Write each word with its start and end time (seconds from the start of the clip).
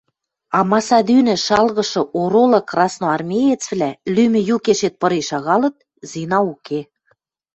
Амаса 0.59 0.99
тӱнӹ 1.07 1.35
шалгышы 1.45 2.01
оролы 2.21 2.59
красноармеецвлӓ 2.69 3.89
лӱмӹ 4.13 4.41
юкешет 4.55 4.93
пырен 5.01 5.23
шагалыт– 5.29 5.75
Зина 6.09 6.39
уке. 6.53 6.79